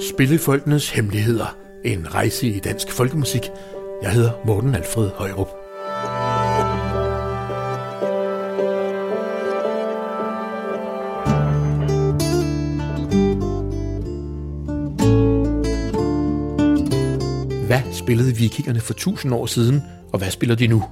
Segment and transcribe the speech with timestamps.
[0.00, 1.56] Spillefolkenes Hemmeligheder.
[1.84, 3.42] En rejse i dansk folkemusik.
[4.02, 5.48] Jeg hedder Morten Alfred Højrup.
[17.66, 19.82] Hvad spillede vikingerne for tusind år siden,
[20.12, 20.84] og hvad spiller de nu?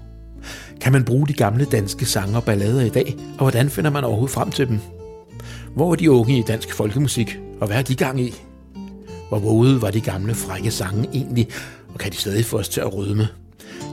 [0.80, 4.04] Kan man bruge de gamle danske sange og ballader i dag, og hvordan finder man
[4.04, 4.78] overhovedet frem til dem?
[5.74, 8.34] Hvor er de unge i dansk folkemusik, og hvad er de gang i?
[9.28, 11.48] Hvor våde var de gamle frække sange egentlig,
[11.94, 13.28] og kan de stadig få os til at rødme?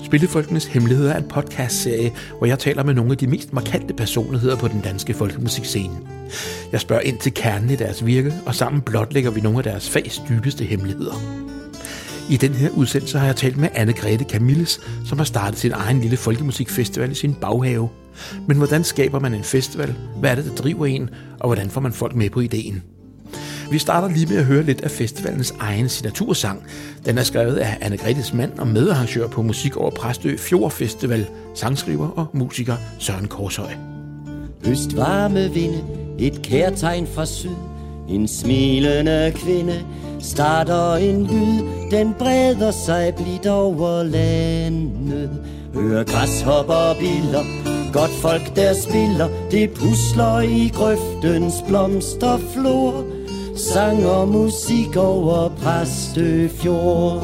[0.03, 4.55] Spillefolkenes Hemmeligheder er en podcastserie, hvor jeg taler med nogle af de mest markante personligheder
[4.55, 5.97] på den danske folkemusikscene.
[6.71, 9.89] Jeg spørger ind til kernen i deres virke, og sammen blotlægger vi nogle af deres
[9.89, 11.41] fags dybeste hemmeligheder.
[12.29, 16.01] I den her udsendelse har jeg talt med Anne-Grethe Camilles, som har startet sin egen
[16.01, 17.89] lille folkemusikfestival i sin baghave.
[18.47, 19.95] Men hvordan skaber man en festival?
[20.19, 21.09] Hvad er det, der driver en?
[21.39, 22.83] Og hvordan får man folk med på ideen?
[23.71, 26.63] Vi starter lige med at høre lidt af festivalens egen signatursang.
[27.05, 31.25] Den er skrevet af anne Gretes mand og medarrangør på Musik over Præstø Fjord Festival,
[31.55, 33.71] sangskriver og musiker Søren Korshøj.
[34.67, 35.83] Østvarme vinde,
[36.19, 37.49] et kærtegn fra syd,
[38.09, 39.85] en smilende kvinde,
[40.19, 45.29] starter en lyd, den breder sig blidt over landet.
[45.73, 47.43] Hør græshopper og biller,
[47.93, 53.10] godt folk der spiller, det pusler i grøftens blomsterflor.
[53.55, 57.21] Sang og musik over Præstøfjord.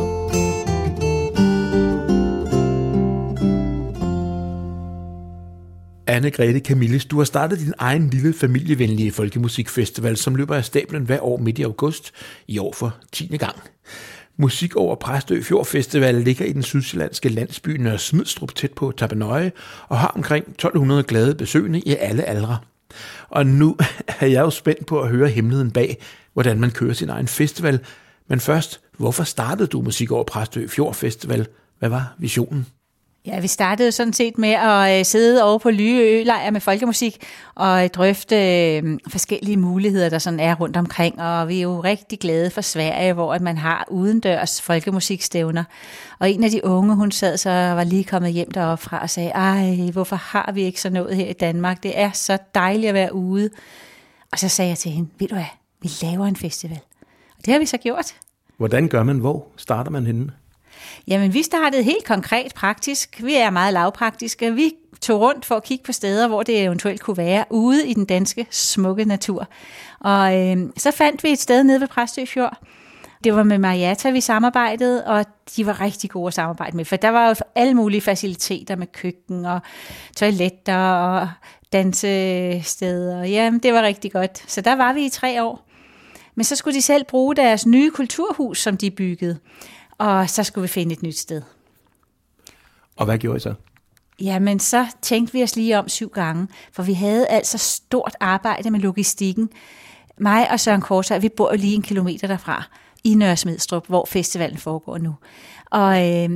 [6.10, 11.20] Anne-Grethe Camilles, du har startet din egen lille familievenlige folkemusikfestival, som løber af stablen hver
[11.22, 12.12] år midt i august,
[12.48, 13.38] i år for 10.
[13.38, 13.56] gang.
[14.38, 19.52] Musik over Præstø Fjord Festival ligger i den sydsjællandske landsby Nørre Smidstrup tæt på Tabenøje
[19.88, 22.58] og har omkring 1200 glade besøgende i alle aldre.
[23.30, 23.78] Og nu
[24.20, 25.98] er jeg jo spændt på at høre hemmeligheden bag,
[26.34, 27.80] hvordan man kører sin egen festival.
[28.28, 31.48] Men først, hvorfor startede du Musik over Præstø Fjord Festival?
[31.80, 32.68] Hvad var visionen?
[33.28, 37.18] Ja, vi startede sådan set med at øh, sidde over på Lyø Ølejr med folkemusik
[37.56, 41.22] og øh, drøfte øh, forskellige muligheder, der sådan er rundt omkring.
[41.22, 45.64] Og vi er jo rigtig glade for Sverige, hvor man har udendørs folkemusikstævner.
[46.20, 49.10] Og en af de unge, hun sad så var lige kommet hjem deroppe fra og
[49.10, 51.84] sagde, ej, hvorfor har vi ikke så noget her i Danmark?
[51.84, 53.50] Det er så dejligt at være ude.
[54.32, 55.46] Og så sagde jeg til hende, ved du hvad,
[55.82, 56.80] vi laver en festival.
[57.38, 58.16] Og det har vi så gjort.
[58.58, 59.18] Hvordan gør man?
[59.18, 60.32] Hvor starter man henne?
[61.08, 63.24] Jamen, vi startede helt konkret praktisk.
[63.24, 64.54] Vi er meget lavpraktiske.
[64.54, 67.94] Vi tog rundt for at kigge på steder, hvor det eventuelt kunne være ude i
[67.94, 69.48] den danske smukke natur.
[70.00, 72.58] Og øh, så fandt vi et sted nede ved Præstø Fjord.
[73.24, 75.26] Det var med Mariata, vi samarbejdede, og
[75.56, 78.88] de var rigtig gode at samarbejde med, for der var jo alle mulige faciliteter med
[78.88, 79.60] køkken og
[80.16, 81.30] toiletter og
[81.74, 83.24] dansesteder.
[83.24, 84.44] Jamen, det var rigtig godt.
[84.48, 85.68] Så der var vi i tre år.
[86.36, 89.38] Men så skulle de selv bruge deres nye kulturhus, som de byggede.
[89.98, 91.42] Og så skulle vi finde et nyt sted.
[92.96, 93.54] Og hvad gjorde I så?
[94.20, 98.72] Jamen, så tænkte vi os lige om syv gange, for vi havde altså stort arbejde
[98.72, 99.50] med logistikken.
[100.18, 102.64] Mig og Søren Korsa, vi bor jo lige en kilometer derfra,
[103.04, 105.16] i Nørresmedstrup, hvor festivalen foregår nu.
[105.72, 106.30] Og øh,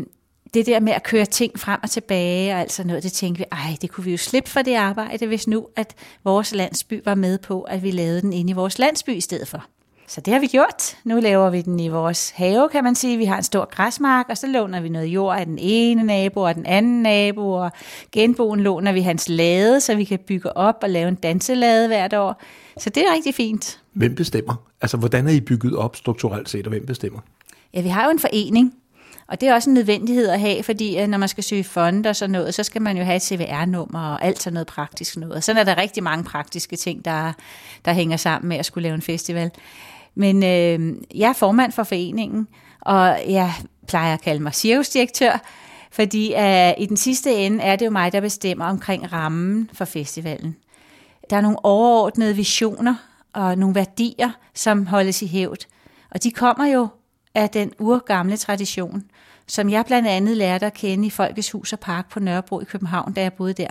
[0.54, 3.40] det der med at køre ting frem og tilbage og alt sådan noget, det tænkte
[3.40, 7.02] vi, ej, det kunne vi jo slippe for det arbejde, hvis nu, at vores landsby
[7.06, 9.66] var med på, at vi lavede den inde i vores landsby i stedet for.
[10.12, 10.98] Så det har vi gjort.
[11.04, 13.18] Nu laver vi den i vores have, kan man sige.
[13.18, 16.42] Vi har en stor græsmark, og så låner vi noget jord af den ene nabo
[16.42, 17.72] og den anden nabo, og
[18.12, 22.14] genboen låner vi hans lade, så vi kan bygge op og lave en danselade hvert
[22.14, 22.42] år.
[22.78, 23.80] Så det er rigtig fint.
[23.94, 24.56] Hvem bestemmer?
[24.82, 27.20] Altså, hvordan er I bygget op strukturelt set, og hvem bestemmer?
[27.74, 28.74] Ja, vi har jo en forening,
[29.28, 32.06] og det er også en nødvendighed at have, fordi øh, når man skal søge fond
[32.06, 35.18] og sådan noget, så skal man jo have et CVR-nummer og alt sådan noget praktisk
[35.18, 35.36] noget.
[35.36, 37.34] Og sådan er der rigtig mange praktiske ting, der,
[37.86, 39.52] der hænger sammen med at skulle lave en festival.
[40.16, 42.48] Men øh, jeg er formand for foreningen,
[42.82, 43.54] og jeg
[43.88, 45.42] plejer at kalde mig cirkusdirektør,
[45.92, 49.86] fordi øh, i den sidste ende er det jo mig, der bestemmer omkring rammen for
[49.86, 50.56] festivalen.
[51.30, 52.96] Der er nogle overordnede visioner
[53.34, 55.68] og nogle værdier, som holdes i hævd.
[56.12, 56.88] Og de kommer jo
[57.36, 59.04] af den urgamle tradition,
[59.48, 62.64] som jeg blandt andet lærte at kende i Folkets Hus og Park på Nørrebro i
[62.64, 63.70] København, da jeg boede der.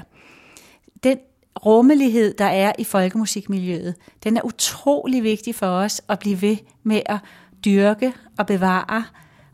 [1.04, 1.18] Den
[1.66, 3.94] rummelighed, der er i folkemusikmiljøet,
[4.24, 7.18] den er utrolig vigtig for os at blive ved med at
[7.64, 9.04] dyrke og bevare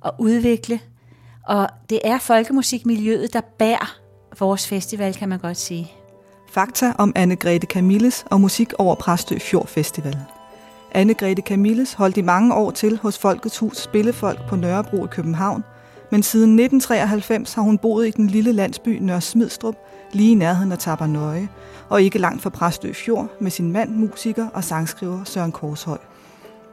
[0.01, 0.81] og udvikle.
[1.47, 3.97] Og det er folkemusikmiljøet, der bærer
[4.39, 5.93] vores festival, kan man godt sige.
[6.51, 10.17] Fakta om Anne-Grethe Camilles og musik over Præstø Fjord Festival.
[10.95, 15.65] Anne-Grethe Camilles holdt i mange år til hos Folkets Hus Spillefolk på Nørrebro i København,
[16.11, 19.75] men siden 1993 har hun boet i den lille landsby Nørre Smidstrup,
[20.13, 21.49] lige i nærheden af Tabernøje,
[21.89, 25.99] og ikke langt fra Præstø Fjord med sin mand, musiker og sangskriver Søren Korshøj.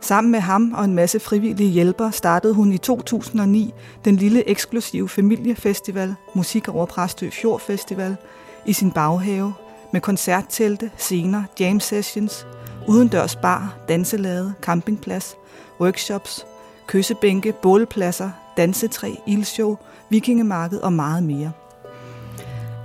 [0.01, 3.73] Sammen med ham og en masse frivillige hjælpere startede hun i 2009
[4.05, 8.17] den lille eksklusive familiefestival, Musik over Præstø Fjord Festival,
[8.65, 9.53] i sin baghave
[9.93, 12.47] med koncerttelte, scener, jam sessions,
[12.87, 15.35] udendørs bar, danselade, campingplads,
[15.79, 16.45] workshops,
[16.87, 19.77] kyssebænke, bålpladser, dansetræ, ildshow,
[20.09, 21.51] vikingemarked og meget mere.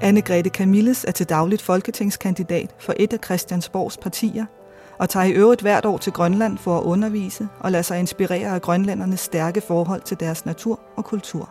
[0.02, 4.44] Anne-Grethe Camilles er til dagligt folketingskandidat for et af Christiansborgs partier–
[4.98, 8.54] og tager i øvrigt hvert år til Grønland for at undervise og lade sig inspirere
[8.54, 11.50] af grønlændernes stærke forhold til deres natur og kultur.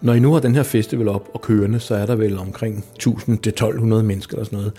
[0.00, 2.84] Når I nu har den her festival op og kørende, så er der vel omkring
[3.02, 4.72] 1000-1200 mennesker eller sådan noget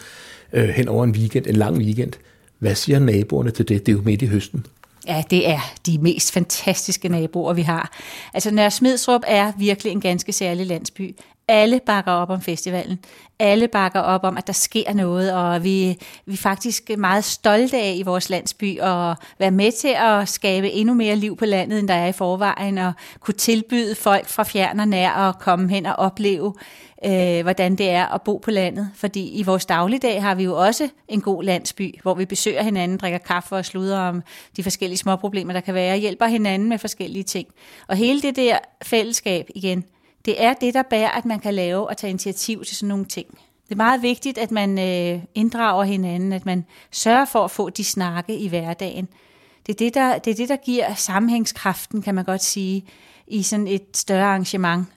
[0.53, 2.11] øh, hen over en weekend, en lang weekend.
[2.59, 3.85] Hvad siger naboerne til det?
[3.85, 4.65] Det er jo midt i høsten.
[5.07, 7.91] Ja, det er de mest fantastiske naboer, vi har.
[8.33, 11.15] Altså, Nørre Smidstrup er virkelig en ganske særlig landsby.
[11.47, 12.99] Alle bakker op om festivalen.
[13.39, 17.77] Alle bakker op om, at der sker noget, og vi, vi er faktisk meget stolte
[17.77, 21.79] af i vores landsby at være med til at skabe endnu mere liv på landet,
[21.79, 25.69] end der er i forvejen, og kunne tilbyde folk fra fjern og nær at komme
[25.69, 26.53] hen og opleve,
[27.05, 28.89] øh, hvordan det er at bo på landet.
[28.95, 32.97] Fordi i vores dagligdag har vi jo også en god landsby, hvor vi besøger hinanden,
[32.97, 34.23] drikker kaffe og sluder om
[34.57, 37.47] de forskellige små problemer, der kan være, og hjælper hinanden med forskellige ting.
[37.87, 39.83] Og hele det der fællesskab igen,
[40.25, 43.05] det er det, der bærer, at man kan lave og tage initiativ til sådan nogle
[43.05, 43.27] ting.
[43.65, 47.69] Det er meget vigtigt, at man øh, inddrager hinanden, at man sørger for at få
[47.69, 49.07] de snakke i hverdagen.
[49.67, 52.85] Det er det, der, det er det, der giver sammenhængskraften, kan man godt sige,
[53.27, 54.87] i sådan et større arrangement.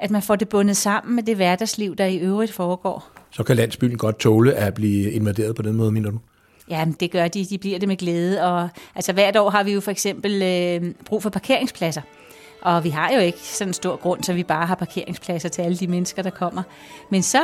[0.00, 3.10] At man får det bundet sammen med det hverdagsliv, der i øvrigt foregår.
[3.30, 6.18] Så kan landsbyen godt tåle at blive invaderet på den måde, mener du?
[6.70, 7.44] Ja, det gør de.
[7.44, 8.42] De bliver det med glæde.
[8.42, 12.02] Og, altså hvert år har vi jo for eksempel øh, brug for parkeringspladser.
[12.62, 15.62] Og vi har jo ikke sådan en stor grund, så vi bare har parkeringspladser til
[15.62, 16.62] alle de mennesker, der kommer.
[17.10, 17.40] Men så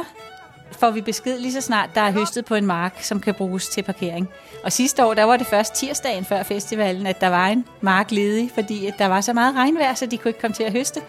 [0.73, 3.69] får vi besked lige så snart, der er høstet på en mark, som kan bruges
[3.69, 4.29] til parkering.
[4.65, 8.11] Og sidste år, der var det først tirsdagen før festivalen, at der var en mark
[8.11, 11.01] ledig, fordi der var så meget regnvejr, så de kunne ikke komme til at høste.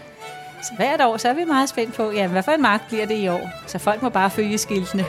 [0.63, 3.05] Så hvert år, så er vi meget spændt på, ja, hvad for en mark bliver
[3.05, 3.49] det i år.
[3.67, 5.05] Så folk må bare følge skiltene.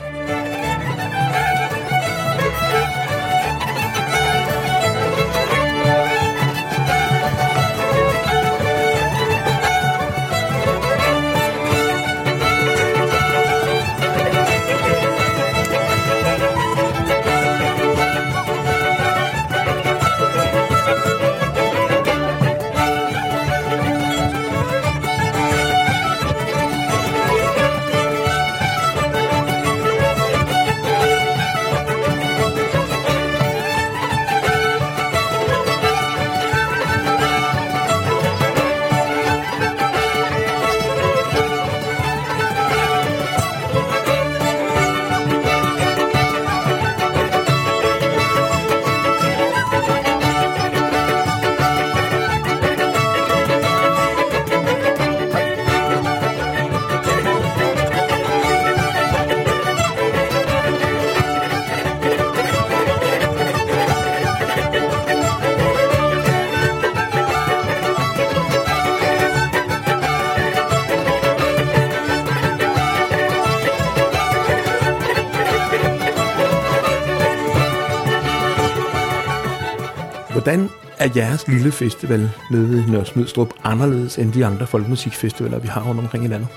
[80.49, 80.69] Hvordan
[80.99, 86.01] er jeres lille festival nede i Nørresmidstrup anderledes end de andre folkemusikfestivaler, vi har rundt
[86.01, 86.47] omkring i landet?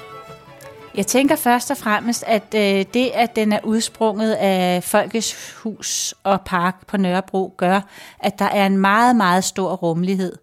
[0.94, 6.14] Jeg tænker først og fremmest, at øh, det, at den er udsprunget af Folkets Hus
[6.24, 7.80] og Park på Nørrebro, gør,
[8.20, 10.36] at der er en meget, meget stor rummelighed.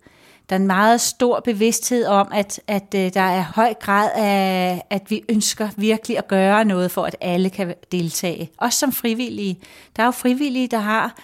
[0.49, 4.81] Der er en meget stor bevidsthed om, at, at øh, der er høj grad af,
[4.89, 8.49] at vi ønsker virkelig at gøre noget for, at alle kan deltage.
[8.57, 9.59] Også som frivillige.
[9.95, 11.15] Der er jo frivillige, der har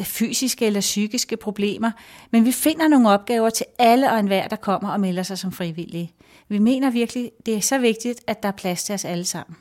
[0.00, 1.90] fysiske eller psykiske problemer,
[2.30, 5.52] men vi finder nogle opgaver til alle og enhver, der kommer og melder sig som
[5.52, 6.12] frivillige.
[6.48, 9.56] Vi mener virkelig, det er så vigtigt, at der er plads til os alle sammen.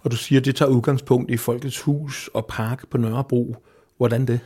[0.00, 3.56] Og du siger, at det tager udgangspunkt i Folkets Hus og Park på Nørrebro.
[3.96, 4.40] Hvordan det?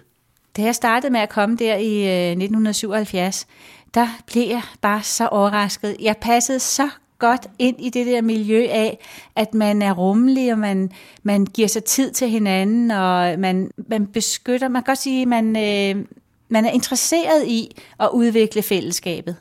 [0.57, 3.55] Da jeg startede med at komme der i 1977, øh,
[3.95, 5.97] der blev jeg bare så overrasket.
[6.01, 6.89] Jeg passede så
[7.29, 8.99] godt ind i det der miljø af,
[9.37, 10.91] at man er rummelig, og man,
[11.23, 15.47] man giver sig tid til hinanden, og man, man beskytter, man kan godt sige, man,
[15.47, 16.07] øh,
[16.49, 19.37] man er interesseret i at udvikle fællesskabet.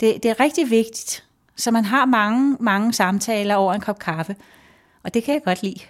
[0.00, 1.24] Det, det er rigtig vigtigt,
[1.56, 4.36] så man har mange, mange samtaler over en kop kaffe,
[5.02, 5.80] og det kan jeg godt lide.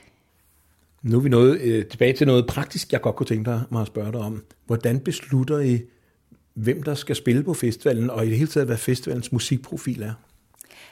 [1.03, 3.81] Nu er vi nået øh, tilbage til noget praktisk, jeg godt kunne tænke dig mig
[3.81, 4.43] at spørge dig om.
[4.67, 5.81] Hvordan beslutter I,
[6.55, 10.13] hvem der skal spille på festivalen, og i det hele taget, hvad festivalens musikprofil er?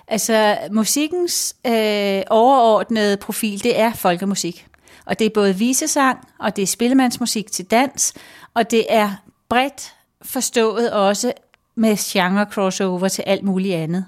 [0.09, 4.67] Altså, musikkens øh, overordnede profil, det er folkemusik.
[5.07, 8.15] Og det er både visesang, og det er spillemandsmusik til dans,
[8.55, 9.11] og det er
[9.49, 11.33] bredt forstået også
[11.75, 14.05] med genre crossover til alt muligt andet.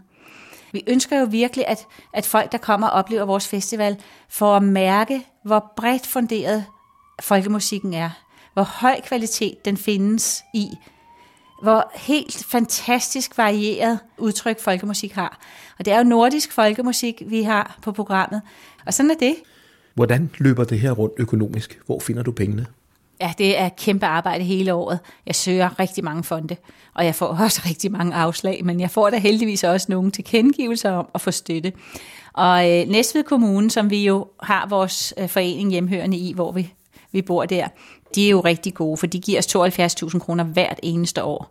[0.72, 3.96] Vi ønsker jo virkelig, at, at folk, der kommer og oplever vores festival,
[4.28, 6.64] får at mærke, hvor bredt funderet
[7.22, 8.10] folkemusikken er.
[8.52, 10.68] Hvor høj kvalitet den findes i.
[11.62, 15.38] Hvor helt fantastisk varieret udtryk folkemusik har.
[15.78, 18.42] Og det er jo nordisk folkemusik, vi har på programmet.
[18.86, 19.34] Og sådan er det.
[19.94, 21.80] Hvordan løber det her rundt økonomisk?
[21.86, 22.66] Hvor finder du pengene?
[23.20, 24.98] Ja, det er kæmpe arbejde hele året.
[25.26, 26.56] Jeg søger rigtig mange fonde,
[26.94, 30.90] og jeg får også rigtig mange afslag, men jeg får da heldigvis også nogle tilkendegivelser
[30.90, 31.72] om at få støtte.
[32.32, 36.72] Og øh, Næstved Kommune, som vi jo har vores øh, forening hjemhørende i, hvor vi,
[37.12, 37.68] vi bor der,
[38.14, 41.50] de er jo rigtig gode, for de giver os 72.000 kroner hvert eneste år.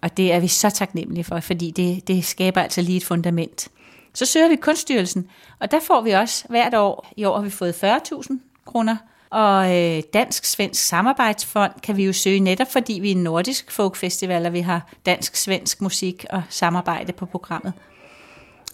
[0.00, 3.68] Og det er vi så taknemmelige for, fordi det, det skaber altså lige et fundament.
[4.14, 5.26] Så søger vi kunststyrelsen,
[5.60, 8.96] og der får vi også hvert år, i år har vi fået 40.000 kroner,
[9.30, 14.46] og øh, Dansk-Svensk Samarbejdsfond kan vi jo søge netop, fordi vi er en nordisk folkfestival,
[14.46, 17.72] og vi har dansk-svensk musik og samarbejde på programmet.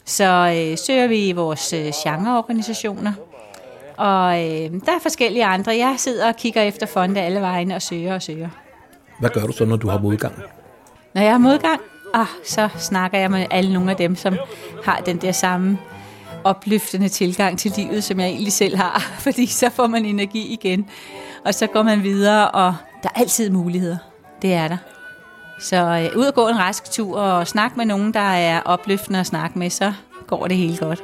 [0.05, 0.25] Så
[0.57, 3.13] øh, søger vi vores øh, genreorganisationer,
[3.99, 5.77] og øh, der er forskellige andre.
[5.77, 8.49] Jeg sidder og kigger efter fonde alle vegne og søger og søger.
[9.21, 10.35] Hvad gør du så, når du har modgang?
[11.15, 11.81] Når jeg har modgang,
[12.15, 14.39] ah, så snakker jeg med alle nogle af dem, som
[14.85, 15.79] har den der samme
[16.45, 20.89] opløftende tilgang til livet, som jeg egentlig selv har, fordi så får man energi igen,
[21.45, 23.97] og så går man videre, og der er altid muligheder.
[24.43, 24.77] Det er der.
[25.61, 29.21] Så øh, ud og gå en rask tur og snak med nogen, der er opløftende
[29.21, 29.93] at snakke med, så
[30.27, 31.03] går det helt godt.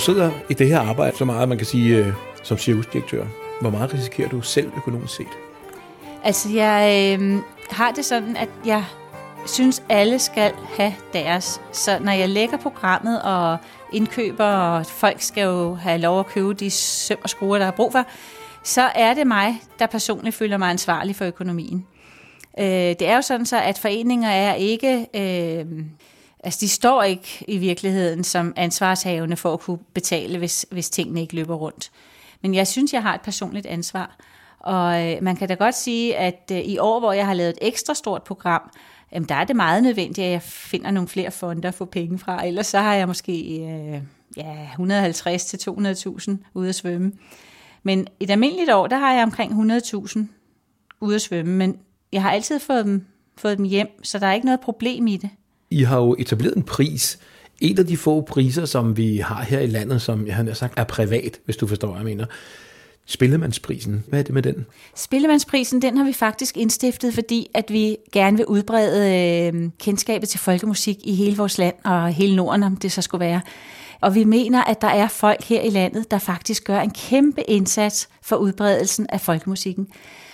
[0.00, 3.26] Sidder i det her arbejde så meget, man kan sige, øh, som cirkusdirektør,
[3.60, 5.26] hvor meget risikerer du selv økonomisk set?
[6.24, 7.38] Altså, jeg øh,
[7.70, 8.84] har det sådan, at jeg
[9.46, 11.60] synes, alle skal have deres.
[11.72, 13.58] Så når jeg lægger programmet og
[13.92, 17.70] indkøber, og folk skal jo have lov at købe de søm og skruer, der er
[17.70, 18.04] brug for,
[18.62, 21.86] så er det mig, der personligt føler mig ansvarlig for økonomien.
[22.58, 25.06] Øh, det er jo sådan så, at foreninger er ikke...
[25.14, 25.66] Øh,
[26.44, 31.20] Altså, de står ikke i virkeligheden som ansvarshavende for at kunne betale, hvis, hvis tingene
[31.20, 31.90] ikke løber rundt.
[32.42, 34.16] Men jeg synes, jeg har et personligt ansvar.
[34.58, 37.50] Og øh, man kan da godt sige, at øh, i år, hvor jeg har lavet
[37.50, 38.70] et ekstra stort program,
[39.12, 42.18] jamen, der er det meget nødvendigt, at jeg finder nogle flere fonder at få penge
[42.18, 42.46] fra.
[42.46, 44.02] Ellers så har jeg måske øh,
[44.36, 47.12] ja, 150 til 200.000 ude at svømme.
[47.82, 50.20] Men et almindeligt år, der har jeg omkring 100.000
[51.00, 51.52] ude at svømme.
[51.52, 51.78] Men
[52.12, 53.06] jeg har altid fået dem,
[53.36, 55.30] fået dem hjem, så der er ikke noget problem i det.
[55.70, 57.18] I har jo etableret en pris.
[57.60, 60.74] En af de få priser, som vi har her i landet, som jeg har sagt
[60.76, 62.26] er privat, hvis du forstår, hvad jeg mener.
[63.06, 64.66] Spillemandsprisen, hvad er det med den?
[64.96, 70.40] Spillemandsprisen, den har vi faktisk indstiftet, fordi at vi gerne vil udbrede øh, kendskabet til
[70.40, 73.40] folkemusik i hele vores land og hele Norden, om det så skulle være.
[74.00, 77.42] Og vi mener, at der er folk her i landet, der faktisk gør en kæmpe
[77.42, 79.88] indsats for udbredelsen af folkemusikken.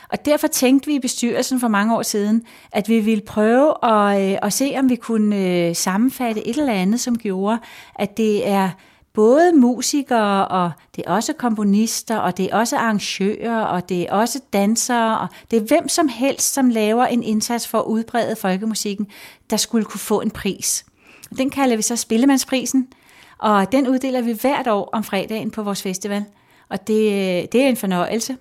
[0.08, 4.32] Og derfor tænkte vi i bestyrelsen for mange år siden, at vi ville prøve at,
[4.32, 7.58] øh, at se, om vi kunne øh, sammenfatte et eller andet, som gjorde,
[7.94, 8.70] at det er
[9.16, 14.12] både musikere, og det er også komponister, og det er også arrangører, og det er
[14.12, 18.36] også dansere, og det er hvem som helst, som laver en indsats for at udbrede
[18.36, 19.06] folkemusikken,
[19.50, 20.86] der skulle kunne få en pris.
[21.38, 22.88] Den kalder vi så Spillemandsprisen,
[23.38, 26.25] og den uddeler vi hvert år om fredagen på vores festival.
[26.68, 28.36] Og det, øh, det er en fornøjelse.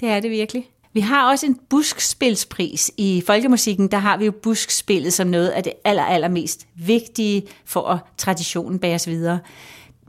[0.00, 0.70] Det er det virkelig.
[0.94, 2.90] Vi har også en buskspilspris.
[2.96, 7.88] I folkemusikken, der har vi jo buskspillet som noget af det aller, allermest vigtige for
[7.88, 9.38] at traditionen bæres videre.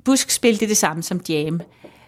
[0.03, 1.61] Buskspil det er det samme som jam.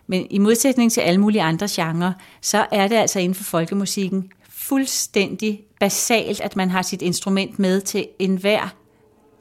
[0.08, 4.32] Men i modsætning til alle mulige andre genrer, så er det altså inden for folkemusikken
[4.50, 8.76] fuldstændig basalt, at man har sit instrument med til enhver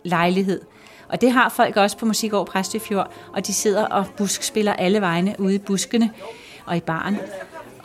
[0.04, 0.60] lejlighed.
[1.08, 5.34] Og det har folk også på Musikår Præstøfjord, og de sidder og buskspiller alle vegne
[5.38, 6.10] ude i buskene
[6.66, 7.16] og i baren.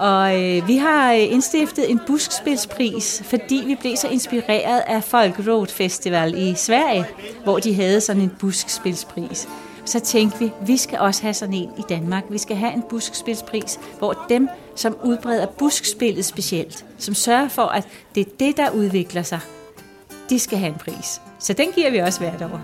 [0.02, 5.68] Og øh, vi har øh, indstiftet en buskspilspris, fordi vi blev så inspireret af Folkroad
[5.68, 7.06] Festival i Sverige,
[7.44, 9.50] hvor de havde sådan en buskspilspris.
[9.86, 12.24] Så tænkte vi, vi skal også have sådan en i Danmark.
[12.30, 17.88] Vi skal have en buskspilspris, hvor dem, som udbreder buskspillet specielt, som sørger for, at
[18.16, 19.40] det er det, der udvikler sig,
[20.30, 21.22] de skal have en pris.
[21.40, 22.62] Så den giver vi også hvert år.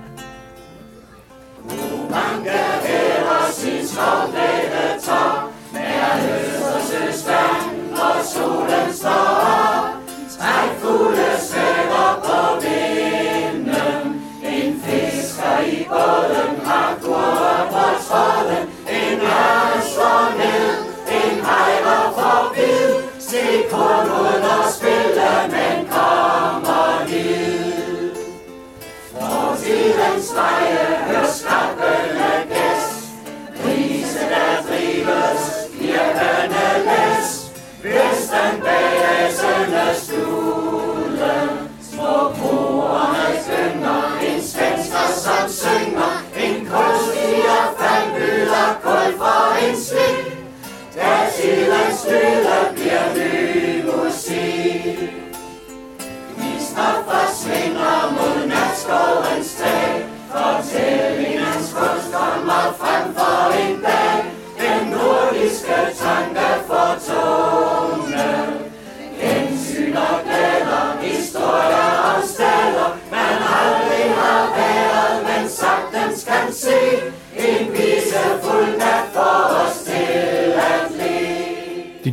[2.10, 5.53] Mange her sin skovglæde tår,
[8.17, 9.76] og solen står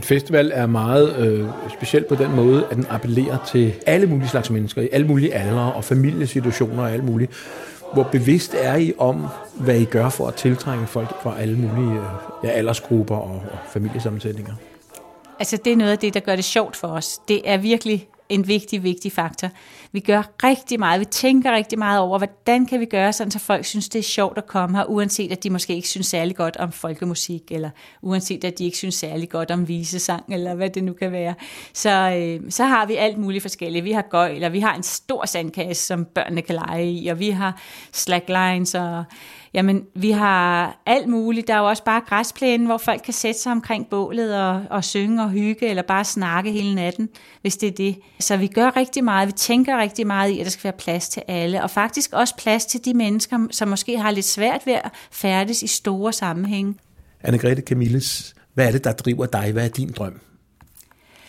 [0.05, 4.51] festival er meget øh, speciel på den måde, at den appellerer til alle mulige slags
[4.51, 7.33] mennesker, i alle mulige aldre og familiesituationer og alt muligt.
[7.93, 11.99] Hvor bevidst er I om, hvad I gør for at tiltrække folk fra alle mulige
[11.99, 12.05] øh,
[12.45, 14.53] ja, aldersgrupper og, og familiesammensætninger?
[15.39, 17.19] Altså det er noget af det, der gør det sjovt for os.
[17.29, 19.51] Det er virkelig en vigtig, vigtig faktor.
[19.93, 23.39] Vi gør rigtig meget, vi tænker rigtig meget over, hvordan kan vi gøre sådan, så
[23.39, 26.37] folk synes, det er sjovt at komme her, uanset at de måske ikke synes særlig
[26.37, 27.71] godt om folkemusik, eller
[28.03, 31.35] uanset at de ikke synes særlig godt om visesang, eller hvad det nu kan være.
[31.73, 33.85] Så, øh, så har vi alt muligt forskelligt.
[33.85, 37.31] Vi har gøjler, vi har en stor sandkasse, som børnene kan lege i, og vi
[37.31, 37.61] har
[37.93, 39.05] slacklines, og
[39.55, 41.49] Jamen, vi har alt muligt.
[41.49, 44.85] Der er jo også bare græsplænen, hvor folk kan sætte sig omkring bålet og, og
[44.85, 47.09] synge og hygge, eller bare snakke hele natten,
[47.41, 47.99] hvis det er det.
[48.21, 49.27] Så vi gør rigtig meget.
[49.27, 51.63] Vi tænker rigtig meget i, at der skal være plads til alle.
[51.63, 55.63] Og faktisk også plads til de mennesker, som måske har lidt svært ved at færdes
[55.63, 56.75] i store sammenhænge.
[57.29, 59.53] Anne-Grethe Camilles, hvad er det, der driver dig?
[59.53, 60.21] Hvad er din drøm?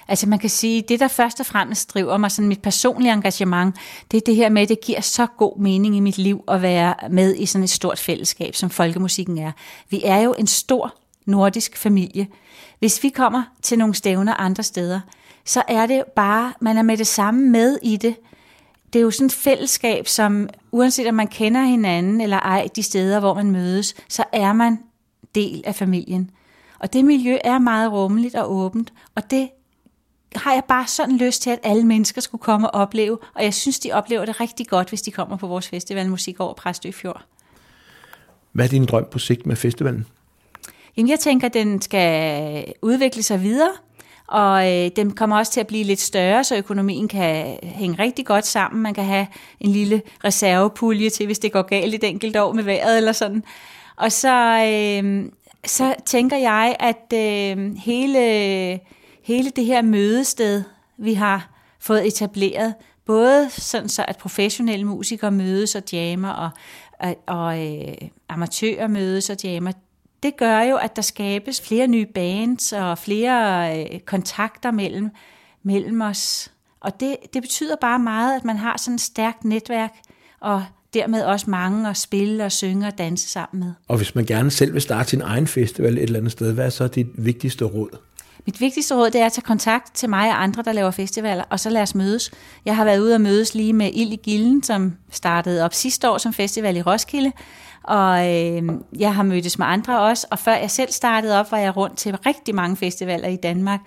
[0.08, 3.76] Altså man kan sige, det der først og fremmest driver mig, sådan mit personlige engagement,
[4.12, 6.62] det er det her med, at det giver så god mening i mit liv at
[6.62, 9.52] være med i sådan et stort fællesskab, som folkemusikken er.
[9.90, 12.28] Vi er jo en stor nordisk familie.
[12.80, 15.00] Hvis vi kommer til nogle stævner andre steder,
[15.46, 18.16] så er det bare, man er med det samme med i det.
[18.94, 22.84] Det er jo sådan et fællesskab, som uanset om man kender hinanden eller ej de
[22.84, 24.80] steder, hvor man mødes, så er man
[25.36, 26.30] del af familien.
[26.80, 29.50] Og det miljø er meget rummeligt og åbent, og det
[30.36, 33.54] har jeg bare sådan lyst til, at alle mennesker skulle komme og opleve, og jeg
[33.54, 36.92] synes, de oplever det rigtig godt, hvis de kommer på vores festival Musik over Præstø
[36.92, 37.22] Fjord.
[38.52, 40.06] Hvad er din drøm på sigt med festivalen?
[40.98, 43.72] Jamen, jeg tænker, at den skal udvikle sig videre,
[44.28, 48.26] og øh, den kommer også til at blive lidt større, så økonomien kan hænge rigtig
[48.26, 48.82] godt sammen.
[48.82, 49.28] Man kan have
[49.60, 53.44] en lille reservepulje til, hvis det går galt et enkelt år med vejret eller sådan.
[53.96, 55.26] Og så, øh,
[55.66, 58.80] så tænker jeg, at øh, hele
[59.26, 60.64] hele det her mødested,
[60.98, 62.74] vi har fået etableret,
[63.06, 66.50] både sådan så, at professionelle musikere mødes og jammer, og,
[67.00, 67.94] og, og øh,
[68.30, 69.72] amatører mødes og jammer,
[70.24, 75.10] det gør jo, at der skabes flere nye bands og flere øh, kontakter mellem,
[75.64, 76.52] mellem os.
[76.80, 79.94] Og det, det betyder bare meget, at man har sådan et stærkt netværk,
[80.40, 83.74] og dermed også mange at spille og synge og danse sammen med.
[83.88, 86.66] Og hvis man gerne selv vil starte sin egen festival et eller andet sted, hvad
[86.66, 87.98] er så dit vigtigste råd?
[88.46, 91.44] Mit vigtigste råd det er at tage kontakt til mig og andre, der laver festivaler,
[91.50, 92.32] og så lad os mødes.
[92.66, 96.10] Jeg har været ude og mødes lige med Ild i Gilden, som startede op sidste
[96.10, 97.32] år som festival i Roskilde,
[97.84, 98.64] og øh,
[99.00, 101.98] jeg har mødtes med andre også, og før jeg selv startede op, var jeg rundt
[101.98, 103.80] til rigtig mange festivaler i Danmark.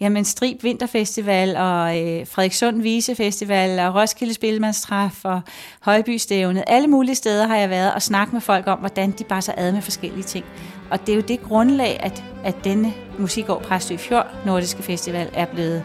[0.00, 5.40] Jamen Strib Vinterfestival og øh, Frederikssund Visefestival og Roskilde Spillemandstræf og
[5.80, 6.64] Højby Stævnet.
[6.66, 9.54] Alle mulige steder har jeg været og snakket med folk om, hvordan de bare så
[9.56, 10.44] ad med forskellige ting.
[10.90, 15.46] Og det er jo det grundlag, at, at denne musikår Præstø Fjord Nordiske Festival er
[15.46, 15.82] blevet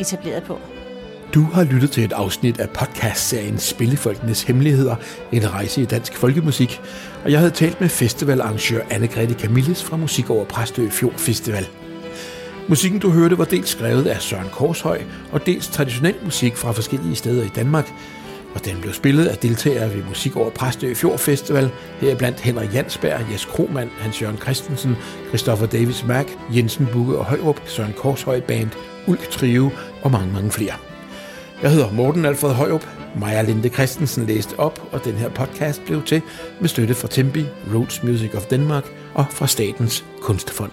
[0.00, 0.58] etableret på.
[1.34, 4.96] Du har lyttet til et afsnit af podcastserien Spillefolkenes Hemmeligheder,
[5.32, 6.80] en rejse i dansk folkemusik,
[7.24, 11.66] og jeg havde talt med festivalarrangør Anne-Grethe Camilles fra Musik over Præstø Fjord Festival.
[12.68, 17.16] Musikken, du hørte, var dels skrevet af Søren Korshøj, og dels traditionel musik fra forskellige
[17.16, 17.92] steder i Danmark,
[18.54, 23.20] og den blev spillet af deltagere ved Musik over Præstø Fjord Festival, heriblandt Henrik Jansberg,
[23.32, 24.96] Jes Kromand, Hans Jørgen Christensen,
[25.28, 28.70] Christoffer Davis Mack, Jensen Bugge og Højrup, Søren Korshøj Band,
[29.06, 29.70] Ulk Trio
[30.02, 30.74] og mange, mange flere.
[31.62, 32.88] Jeg hedder Morten Alfred Højrup.
[33.20, 36.22] Maja Linde Christensen læste op, og den her podcast blev til
[36.60, 40.72] med støtte fra Tempi, Roots Music of Denmark og fra Statens Kunstfond.